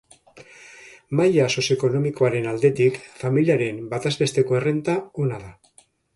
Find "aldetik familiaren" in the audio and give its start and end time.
2.53-3.83